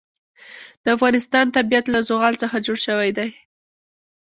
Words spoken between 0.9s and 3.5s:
افغانستان طبیعت له زغال څخه جوړ شوی دی.